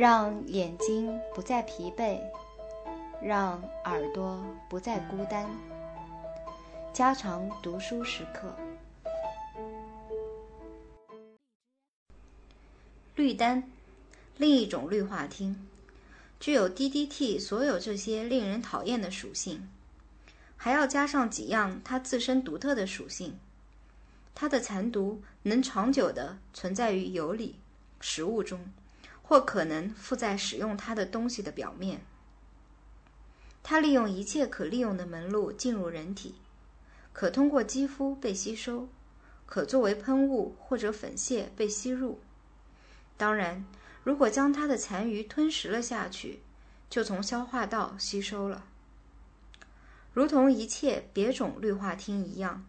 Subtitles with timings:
[0.00, 2.18] 让眼睛不再疲惫，
[3.22, 5.46] 让耳朵不再孤单。
[6.90, 8.56] 加长读书时刻。
[13.14, 13.62] 绿丹，
[14.38, 15.54] 另一种氯化烃，
[16.40, 19.68] 具有 DDT 所有这些令人讨厌的属性，
[20.56, 23.38] 还要加上几样它自身独特的属性。
[24.34, 27.56] 它的残毒能长久地存在于油里、
[28.00, 28.58] 食物中，
[29.30, 32.00] 或可能附在使用它的东西的表面。
[33.62, 36.34] 它利用一切可利用的门路进入人体。
[37.12, 38.88] 可通过肌肤被吸收，
[39.46, 42.18] 可作为喷雾或者粉屑被吸入。
[43.16, 43.64] 当然，
[44.02, 46.40] 如果将它的残余吞食了下去，
[46.88, 48.64] 就从消化道吸收了。
[50.12, 52.66] 如同一切别种氯化烃一样，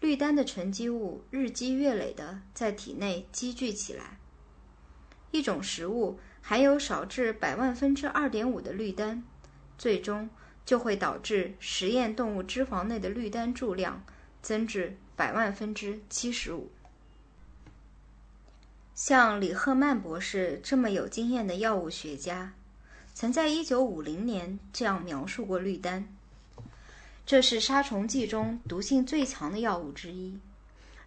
[0.00, 4.18] 氯丹的沉积物日积月累地在体内积聚起来。
[5.32, 9.20] 一种食物含有少至百万分之二点五的氯丹，
[9.76, 10.30] 最终。
[10.64, 14.00] 就会导致实验动物脂肪内的氯丹注量
[14.42, 16.70] 增至百万分之七十五。
[18.94, 22.52] 像李赫曼博士这么有经验的药物学家，
[23.12, 26.06] 曾在一九五零年这样描述过氯丹：
[27.26, 30.38] 这是杀虫剂中毒性最强的药物之一，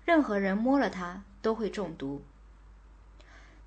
[0.04, 2.22] 任何人摸了它都会中毒。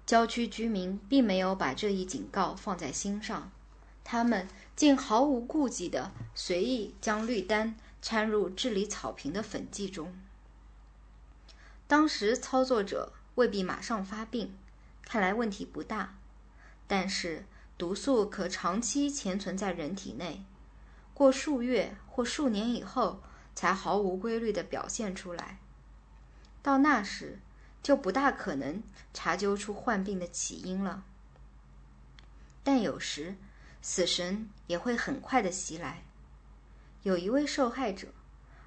[0.08, 3.52] 郊区居民并没有把这一警告放在心上，
[4.02, 4.48] 他们。
[4.74, 10.16] 竟毫无顾忌地随意将氯丹掺入治理草坪的粉剂中。
[11.88, 14.56] 当时操作者未必马上发病，
[15.02, 16.14] 看来问题不大。
[16.86, 17.44] 但是
[17.76, 20.44] 毒素可长期潜存在人体内，
[21.12, 23.20] 过数月或数年以后
[23.56, 25.58] 才毫无规律地表现出来。
[26.62, 27.40] 到那时，
[27.82, 31.04] 就不大可能查究出患病的起因了。
[32.62, 33.36] 但有时。
[33.80, 36.02] 死神也会很快的袭来。
[37.04, 38.08] 有一位受害者，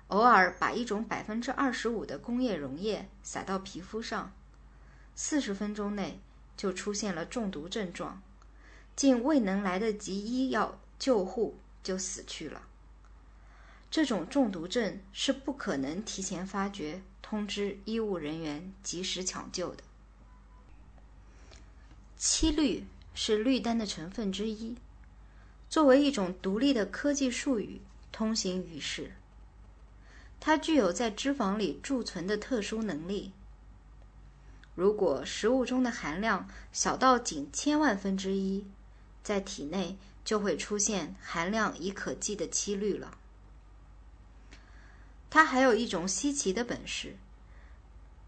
[0.07, 4.31] 偶尔把一种百分之二十五的工业溶液撒到皮肤上，
[5.13, 6.22] 四十分钟内
[6.55, 8.22] 就出现了中毒症状，
[8.95, 12.63] 竟未能来得及医药救护就死去了。
[13.91, 19.84] 这种中毒症是不可能提前发觉，通知医务人员及时抢救的。
[22.18, 24.78] 七氯是氯丹的成分之一。
[25.69, 27.81] 作为一种独立的科技术语，
[28.13, 29.12] 通行于世。
[30.40, 33.34] 它具有在脂肪里贮存的特殊能力。
[34.73, 38.66] 如果食物中的含量小到仅千万分之一，
[39.22, 43.18] 在体内就会出现含量已可计的七氯了。
[45.31, 47.15] 它还有一种稀奇的本事，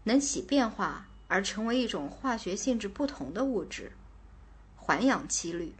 [0.04, 3.92] 能起变化而成为一种化学性质不同的物质——
[4.74, 5.74] 环氧七氯。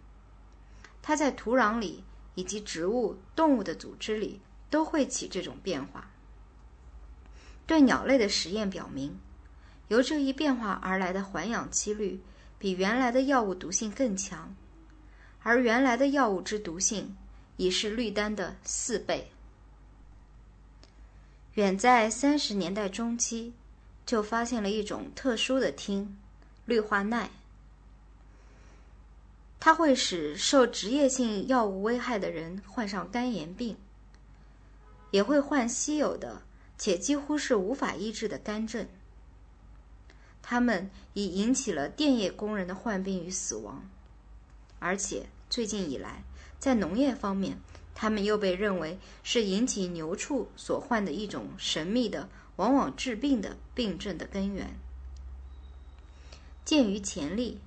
[1.00, 2.04] 它在土壤里
[2.34, 6.10] 以及植物、动物的组织里都会起这种变化。
[7.66, 9.18] 对鸟类的实验表明，
[9.88, 12.20] 由这一变化而来的环氧七氯
[12.58, 14.54] 比原来的药物毒性更强，
[15.42, 17.16] 而原来的药物之毒性
[17.56, 19.30] 已是氯丹的四倍。
[21.54, 23.52] 远在三十年代中期，
[24.04, 26.08] 就发现了一种特殊的烃——
[26.66, 27.28] 氯化铼。
[29.60, 33.76] 它会使受职业性药物危害的人患上肝炎病，
[35.12, 36.42] 也会患稀有的
[36.76, 38.88] 且几乎是无法医治的肝症。
[40.42, 43.88] 它们已引起了电业工人的患病与死亡，
[44.80, 46.24] 而且最近以来，
[46.58, 47.58] 在农业方面，
[47.94, 54.76] 它们又被认为是引起牛畜所患的一种神秘的、往往治病的病症的根源。
[56.64, 57.60] 鉴于前例。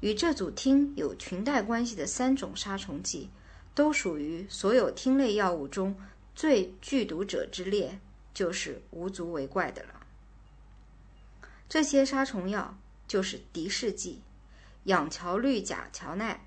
[0.00, 3.28] 与这组烃有裙带关系的三种杀虫剂，
[3.74, 5.94] 都属于所有烃类药物中
[6.34, 8.00] 最剧毒者之列，
[8.32, 10.06] 就是无足为怪的了。
[11.68, 14.22] 这些杀虫药就是敌视剂、
[14.84, 16.46] 氧桥氯甲乔奈、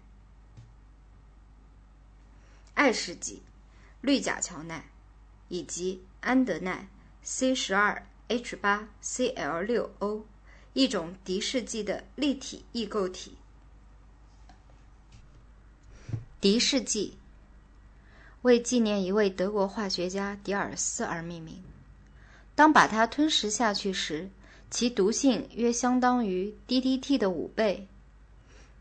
[2.73, 3.41] 艾氏剂、
[4.01, 4.81] 氯甲乔萘，
[5.47, 6.87] 以及安德奈
[7.21, 10.25] C 十二 H 八 Cl 六 O，
[10.73, 13.37] 一种敌视剂的立体异构体。
[16.41, 17.17] 敌视剂
[18.41, 21.63] 为纪念一位德国化学家迪尔斯而命名。
[22.55, 24.29] 当把它吞食下去时，
[24.69, 27.87] 其毒性约相当于 DDT 的五倍；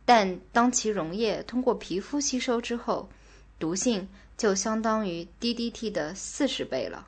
[0.05, 3.09] 但当其溶液通过皮肤吸收之后，
[3.62, 7.06] 毒性就相当于 DDT 的四十倍了。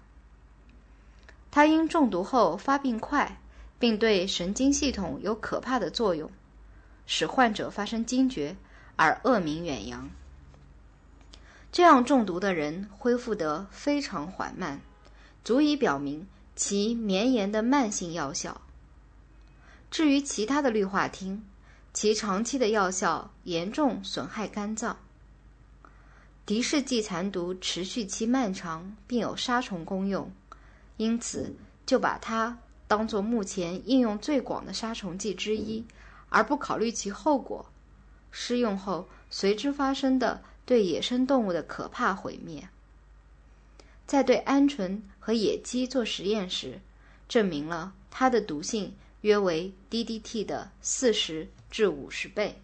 [1.51, 3.41] 它因中毒后发病快，
[3.81, 6.31] 并对神经系统有可怕的作用，
[7.07, 8.55] 使患者发生惊厥
[8.95, 10.09] 而恶名远扬。
[11.73, 14.81] 这样中毒的人恢复得非常缓慢，
[15.43, 18.61] 足以表明其绵延的慢性药效。
[19.91, 21.41] 至于其他的氯化烃，
[21.93, 24.97] 其长期的药效严重损害肝脏。
[26.47, 30.31] 敌视剂残毒持续期漫长，并有杀虫功用，
[30.99, 31.55] 因此
[31.87, 35.83] 就把它当作目前应用最广的杀虫剂之一，
[36.29, 37.65] 而不考虑其后果。
[38.31, 42.69] 施用后随之发生的对野生动物的可怕毁灭。
[44.07, 46.79] 在对鹌鹑和野鸡做实验时，
[47.27, 52.61] 证明了它的毒性约为 DDT 的四十至五十倍。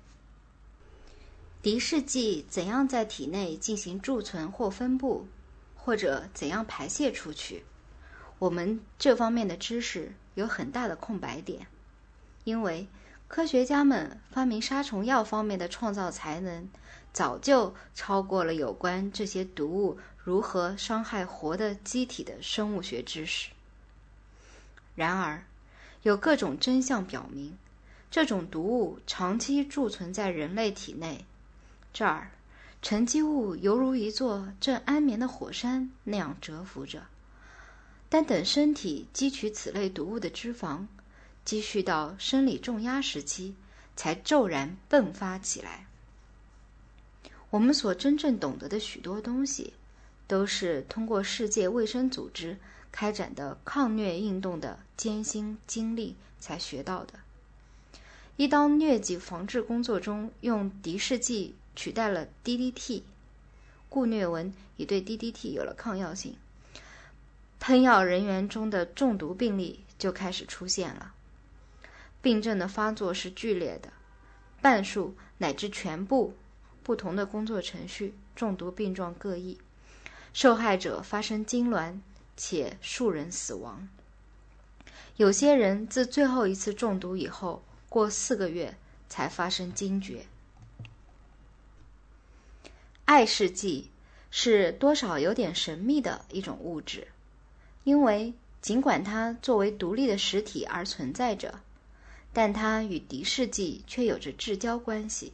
[1.62, 5.28] 敌视剂怎样在体内进行贮存或分布，
[5.76, 7.64] 或者怎样排泄出去？
[8.38, 11.66] 我们这方面的知识有很大的空白点，
[12.44, 12.88] 因为
[13.28, 16.66] 科学家们发明杀虫药方面的创造才能，
[17.12, 23.50] 早就超过了有关这些毒物如何伤害活的机体的生物学知识。
[24.94, 25.44] 然而，
[26.02, 27.58] 有各种真相表明，
[28.10, 31.26] 这种毒物长期贮存在人类体内。
[31.92, 32.30] 这儿，
[32.80, 37.02] 沉积物犹如一座正安眠的火山那样蛰伏着，
[38.08, 40.86] 但等身体汲取此类毒物的脂肪
[41.44, 43.54] 积蓄到生理重压时期，
[43.96, 45.86] 才骤然迸发起来。
[47.50, 49.74] 我们所真正懂得的许多东西，
[50.28, 52.56] 都是通过世界卫生组织
[52.92, 57.14] 开展的抗疟运动的艰辛经历才学到的。
[58.36, 61.56] 一当疟疾防治工作中用敌视剂。
[61.74, 63.02] 取代了 DDT，
[63.88, 66.36] 固疟蚊已对 DDT 有了抗药性。
[67.58, 71.12] 喷药人员中的中毒病例就开始出现了，
[72.22, 73.92] 病症的发作是剧烈的，
[74.62, 76.34] 半数乃至全部
[76.82, 79.58] 不同的工作程序，中毒病状各异，
[80.32, 82.00] 受害者发生痉挛，
[82.36, 83.88] 且数人死亡。
[85.16, 88.74] 有些人自最后一次中毒以后，过四个月
[89.06, 90.24] 才发生惊厥。
[93.10, 93.90] 艾氏剂
[94.30, 97.08] 是多少有点神秘的一种物质，
[97.82, 101.58] 因为尽管它作为独立的实体而存在着，
[102.32, 105.32] 但它与敌视剂却有着至交关系。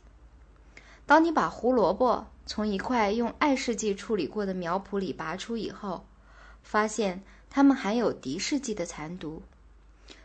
[1.05, 6.06] 当你把胡萝卜从一块用艾氏剂处理过的苗圃里拔出以后，
[6.62, 9.43] 发现它们含有敌视剂的残毒。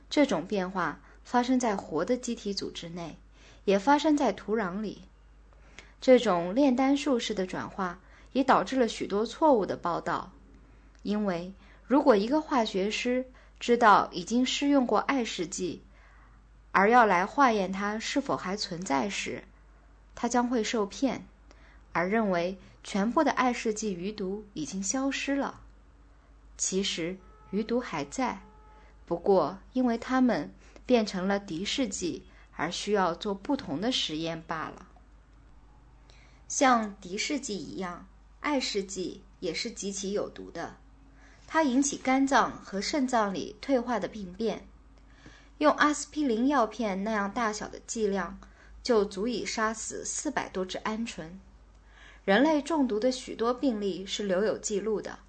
[0.10, 3.18] 这种变化发生在活的机体组织内，
[3.66, 5.02] 也发生在土壤里。
[6.02, 8.00] 这种炼丹术式的转化
[8.34, 10.32] 也导致了许多错误的报道，
[11.04, 11.54] 因为
[11.86, 13.24] 如果一个化学师
[13.60, 15.84] 知道已经施用过艾试剂，
[16.72, 19.44] 而要来化验它是否还存在时，
[20.16, 21.24] 他将会受骗，
[21.92, 25.62] 而认为全部的艾氏剂余毒已经消失了。
[26.58, 27.16] 其实
[27.52, 28.42] 余毒还在，
[29.06, 30.52] 不过因为它们
[30.86, 32.24] 变成了敌视剂，
[32.56, 34.88] 而需要做不同的实验罢了。
[36.52, 38.10] 像敌视剂一样，
[38.42, 40.76] 艾氏剂也是极其有毒的。
[41.48, 44.68] 它引起肝脏和肾脏里退化的病变。
[45.60, 48.38] 用阿司匹林药片那样大小的剂量，
[48.84, 51.30] 就足以杀死四百多只鹌鹑。
[52.26, 55.20] 人类中毒的许多病例是留有记录的，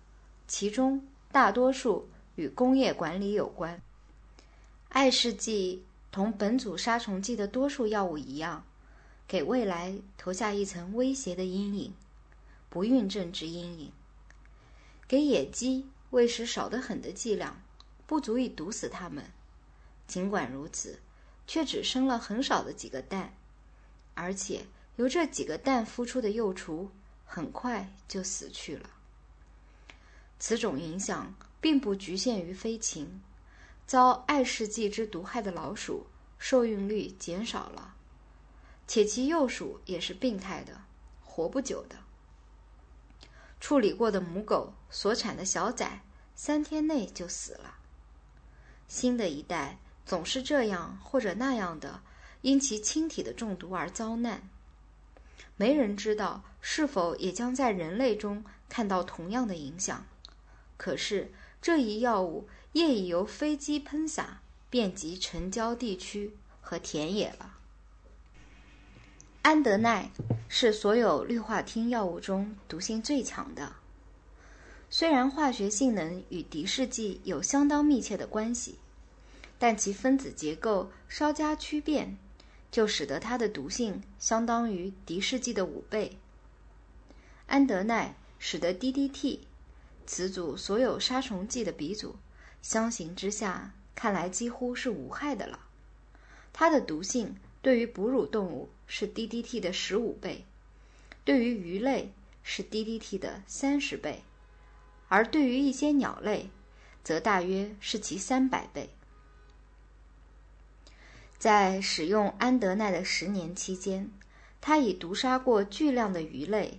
[0.49, 3.81] 其中大多数与工业管理有关。
[4.89, 8.65] 艾氏剂同本组杀虫剂的多数药物一样。
[9.33, 11.95] 给未来投下一层威胁的阴影，
[12.69, 13.91] 不孕症之阴影。
[15.09, 17.63] 给野鸡喂食少得很的剂量，
[18.07, 19.25] 不足以毒死它们。
[20.07, 20.99] 尽管如此，
[21.47, 23.33] 却只生了很少的几个蛋，
[24.13, 26.91] 而且由这几个蛋孵出的幼雏
[27.25, 28.91] 很快就死去了。
[30.39, 33.23] 此种影响并不局限于飞禽，
[33.87, 36.07] 遭艾氏剂之毒害的老鼠
[36.39, 37.95] 受孕率减少了。
[38.87, 40.83] 且其幼鼠也是病态的，
[41.25, 41.97] 活不久的。
[43.61, 46.03] 处理过的母狗所产的小崽，
[46.35, 47.77] 三天内就死了。
[48.89, 52.03] 新的一代总是这样或者那样的，
[52.43, 54.49] 因其亲体的中毒而遭难。
[55.57, 60.05] 没人知道是否也将在人类中看到同样的影响。
[60.77, 67.52] 可是这一药物业已由飞机喷洒，遍及城郊地区和田野了。
[69.43, 70.09] 安德奈
[70.49, 73.73] 是所有氯化烃药物中毒性最强的。
[74.89, 78.77] 虽然化学性能与敌视剂有相当密切的关系，
[79.59, 82.17] 但其分子结构稍加曲变，
[82.71, 86.19] 就使得它的毒性相当于敌视剂的五倍。
[87.47, 89.41] 安德奈使得 DDT，
[90.07, 92.15] 此组所有杀虫剂的鼻祖，
[92.63, 95.59] 相形之下看来几乎是无害的了。
[96.53, 100.45] 它的毒性对于哺乳动物是 DDT 的十五倍，
[101.25, 104.23] 对于鱼类是 DDT 的三十倍，
[105.09, 106.51] 而对于一些鸟类，
[107.03, 108.91] 则大约是其三百倍。
[111.39, 114.11] 在使用安德奈的十年期间，
[114.61, 116.79] 他已毒杀过巨量的鱼类，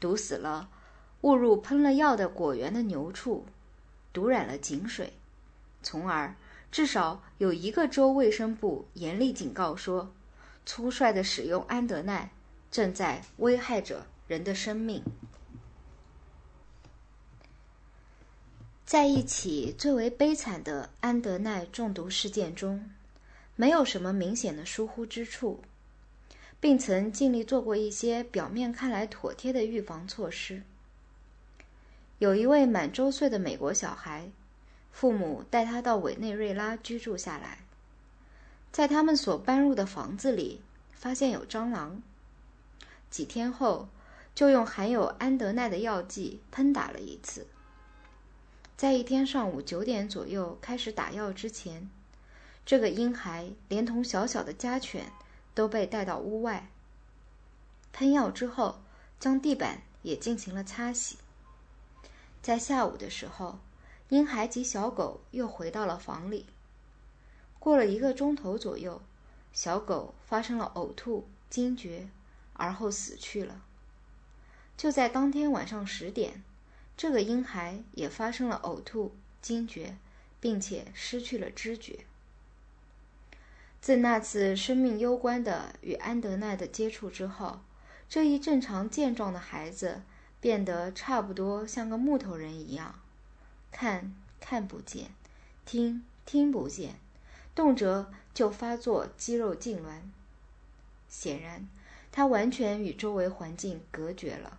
[0.00, 0.68] 毒死了
[1.20, 3.46] 误入喷了药的果园的牛畜，
[4.12, 5.12] 毒染了井水，
[5.84, 6.34] 从而
[6.72, 10.12] 至少有一个州卫生部严厉警告说，
[10.66, 12.30] 粗率的使用安德奈
[12.70, 15.02] 正在危害着人的生命。
[18.84, 22.90] 在一起最为悲惨的安德奈中毒事件中。
[23.56, 25.62] 没有什么明显的疏忽之处，
[26.58, 30.64] 并曾尽力做过一些表面看来妥帖的预防措施。
[32.18, 34.28] 有一位满周岁的美国小孩，
[34.90, 37.63] 父母带他到委内瑞拉居住下来，
[38.74, 42.02] 在他们所搬入的房子里发现有蟑螂，
[43.08, 43.88] 几天后
[44.34, 47.46] 就用含有安德奈的药剂喷打了一次。
[48.76, 51.88] 在一天上午九点左右开始打药之前。
[52.66, 55.12] 这个婴孩连同小小的家犬
[55.54, 56.68] 都被带到屋外。
[57.92, 58.80] 喷药之后，
[59.20, 61.16] 将地板也进行了擦洗。
[62.42, 63.60] 在下午的时候，
[64.08, 66.46] 婴孩及小狗又回到了房里。
[67.64, 69.00] 过了一个钟头左右，
[69.54, 72.10] 小狗发生了呕吐、惊厥，
[72.52, 73.62] 而后死去了。
[74.76, 76.42] 就在当天晚上十点，
[76.94, 79.96] 这个婴孩也发生了呕吐、惊厥，
[80.40, 82.00] 并且失去了知觉。
[83.80, 87.60] 自那次生命攸关的与安德奈的接触之后，
[88.10, 90.02] 这一正常健壮的孩子
[90.38, 93.00] 变得差不多像个木头人一样，
[93.72, 95.12] 看看不见，
[95.64, 96.96] 听听不见，
[97.54, 100.00] 动辄就发作肌肉痉挛。
[101.08, 101.68] 显然，
[102.10, 104.58] 他完全与周围环境隔绝了。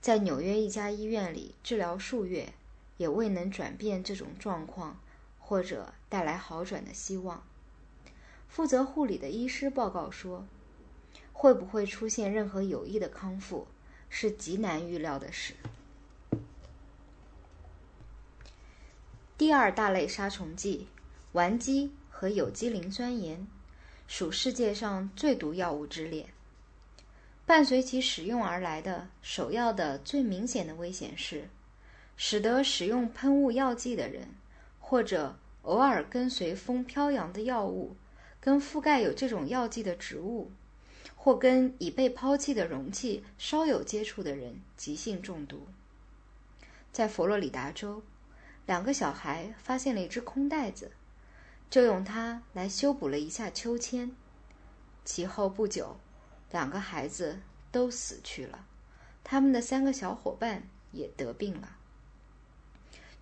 [0.00, 2.52] 在纽约一家医院里治疗数月，
[2.96, 4.98] 也未能转变这种状况。
[5.44, 7.42] 或者带来好转的希望。
[8.48, 10.46] 负责护理的医师报告说，
[11.34, 13.66] 会不会出现任何有益的康复
[14.08, 15.52] 是极难预料的事。
[19.36, 20.86] 第二大类杀虫剂
[21.34, 23.46] 烷基和有机磷酸盐
[24.06, 26.26] 属世界上最毒药物之列。
[27.44, 31.48] 伴随其使用而来的首要的最明显的危险是，
[32.16, 34.28] 使得使用喷雾药剂的人
[34.78, 35.36] 或者。
[35.62, 37.94] 偶尔跟随风飘扬的药物，
[38.40, 40.50] 跟覆盖有这种药剂的植物，
[41.14, 45.68] 或跟已被抛弃的容器稍有接触的人，急性中毒。
[46.90, 48.02] 在佛罗里达州，
[48.66, 50.90] 两个小孩发现了一只空袋子，
[51.72, 54.12] 就用它来修补了一下秋千。
[55.06, 55.96] 其后不久，
[56.50, 58.66] 两个孩子都死去了，
[59.24, 61.78] 他们的三个小伙伴也得病了。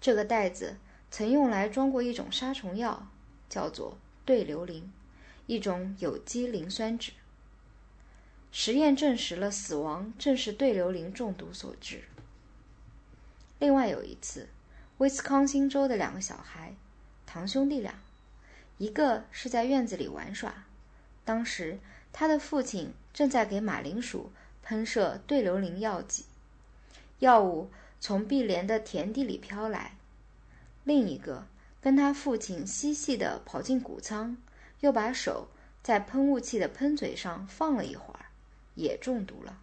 [0.00, 0.78] 这个袋子。
[1.12, 3.09] 曾用来装过一种杀虫药，
[3.49, 4.92] 叫做对硫磷，
[5.49, 7.14] 一种有机磷酸酯。
[8.52, 12.04] 实验证实了死亡正是对硫磷中毒所致。
[13.59, 14.50] 另外有一次，
[14.99, 16.76] 威斯康星州的两个小孩，
[17.26, 18.00] 堂兄弟俩，
[18.81, 20.65] 一个是在院子里玩耍，
[21.23, 21.79] 当时
[22.15, 24.33] 他的父亲正在给马铃薯
[24.63, 26.25] 喷射对硫磷药剂，
[27.19, 27.71] 药物
[28.01, 29.97] 从碧莲的田地里飘来。
[30.83, 31.47] 另一个
[31.83, 34.39] 跟他父亲嬉戏地跑进谷仓，
[34.81, 35.49] 又把手
[35.83, 38.31] 在喷雾器的喷嘴上放了一会儿，
[38.77, 39.59] 也中毒了。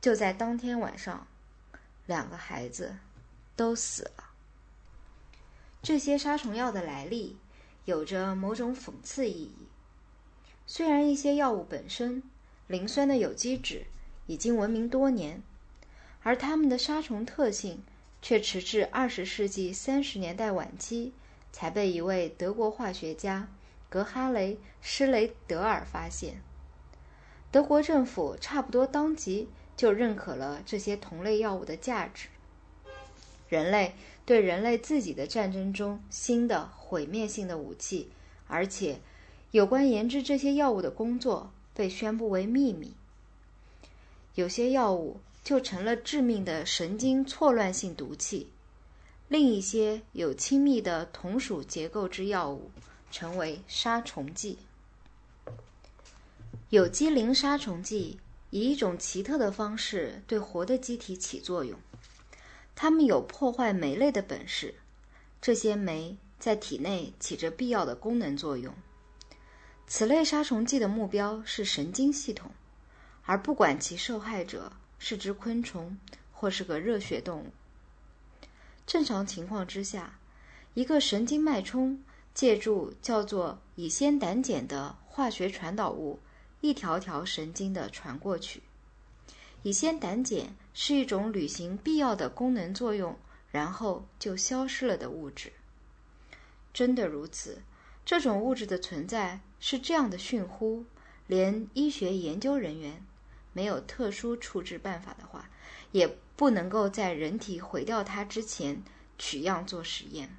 [0.00, 1.28] 就在当天晚上，
[2.06, 2.96] 两个孩子
[3.54, 4.24] 都死了。
[5.80, 7.36] 这些杀虫药的来历
[7.88, 9.66] 有着某种讽刺意义。
[10.66, 12.22] 虽然一些药物本身，
[12.66, 13.86] 磷酸的有机酯
[14.26, 15.42] 已经闻名多年，
[16.22, 17.82] 而它们的杀虫特性。
[18.20, 21.12] 却迟至二十世纪三十年代晚期，
[21.52, 23.48] 才被一位德国化学家
[23.88, 26.42] 格哈雷·施雷德尔发现。
[27.52, 32.26] 德国政府差不多当即就认可了这些同类药物的价值。
[33.48, 38.08] 人类对人类自己的战争中新的毁灭性的武器，
[38.46, 39.00] 而且
[39.50, 42.92] 有关研制这些药物的工作被宣布为秘密。
[44.34, 45.20] 有些药物。
[45.44, 48.48] 就成了致命的神经错乱性毒气，
[49.28, 52.70] 另一些有亲密的同属结构之药物
[53.10, 54.58] 成为杀虫剂。
[56.68, 58.18] 有机磷杀虫剂
[58.50, 61.78] 以一种奇特的方式对活的机体起作用，
[62.80, 64.72] 它们有破坏酶类的本事。
[65.42, 68.72] 这些酶在体内起着必要的功能作用。
[69.88, 72.52] 此类杀虫剂的目标是神经系统，
[73.24, 74.70] 而不管其受害者
[75.00, 75.98] 是只昆虫
[76.30, 77.50] 或是个热血动物。
[78.86, 80.16] 正常情况之下，
[80.74, 82.00] 一个神经脉冲
[82.32, 86.20] 借助叫做乙酰胆碱的化学传导物。
[86.60, 88.62] 一条条神经的传过去。
[89.62, 93.18] 乙酰胆碱是一种履行必要的功能作用，
[93.50, 95.52] 然后就消失了的物质。
[96.72, 97.62] 真的如此，
[98.04, 100.84] 这种物质的存在是这样的逊乎，
[101.26, 103.04] 连医学研究人员
[103.52, 105.50] 没有特殊处置办法的话，
[105.90, 108.82] 也不能够在人体毁掉它之前
[109.18, 110.36] 取样做实验。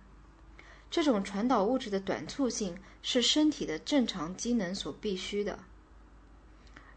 [0.89, 5.59] 这种传导物质的短促性是身体的正常机能所必须的。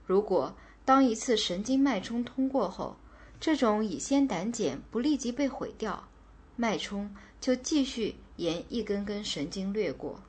[0.06, 2.96] 如果当一次神经脉冲通过后，
[3.40, 6.08] 这种乙酰胆碱不立即被毁掉，
[6.56, 10.22] 脉冲就继续沿一根根神经掠过，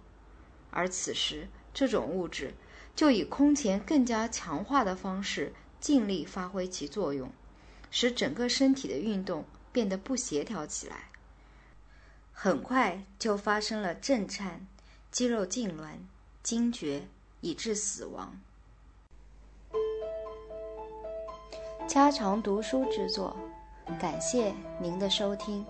[0.69, 2.53] 而此时这种物质
[2.95, 7.31] 就以空前更加强化的方式尽力发挥其作用，
[7.89, 11.09] 使整个身体的运动变得不协调起来，
[12.31, 14.67] 很快就发生了震颤、
[15.11, 15.97] 肌肉痉挛、
[16.43, 17.07] 惊厥，
[17.41, 18.39] 以致死亡。
[21.85, 23.35] 家常读书之作，
[23.99, 25.65] 感谢您的收听。